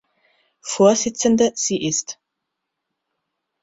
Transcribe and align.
Vorsitzende 0.63 1.51
sie 1.53 1.79
ist. 1.87 2.17